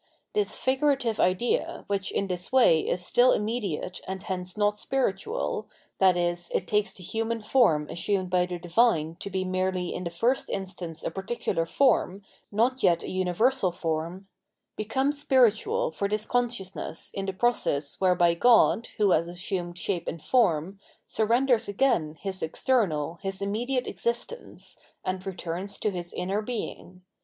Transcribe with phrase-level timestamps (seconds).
[0.33, 5.67] This figurative idea, which in this way is stiU immediate and hence not spiritual,
[6.01, 6.35] i.e.
[6.51, 10.49] it takes the human form assumed by the Divine to be merely in the first
[10.49, 14.27] instance a particular form, not yet a universal form—
[14.79, 20.19] ^becomes spiritual for this consciousness in the process whereby God, who has assumed shape and
[20.19, 26.11] form, surrenders again His external, His immediate Revealed Religion 78& existence, and returns to His
[26.11, 27.03] inner Being.